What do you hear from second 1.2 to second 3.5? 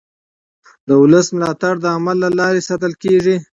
ملاتړ د عمل له لارې ساتل کېږي